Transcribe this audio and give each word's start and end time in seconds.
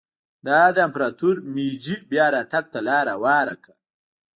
دا 0.47 0.61
د 0.75 0.77
امپراتور 0.87 1.35
مېجي 1.53 1.95
بیا 2.09 2.25
راتګ 2.35 2.63
ته 2.73 2.79
لار 2.87 3.05
هواره 3.15 3.55
کړه. 3.63 3.77